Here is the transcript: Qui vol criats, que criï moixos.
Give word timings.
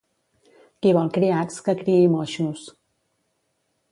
Qui 0.85 0.93
vol 0.97 1.11
criats, 1.17 1.59
que 1.67 1.77
criï 1.83 2.09
moixos. 2.15 2.65